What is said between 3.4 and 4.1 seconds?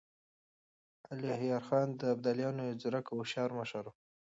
مشر و.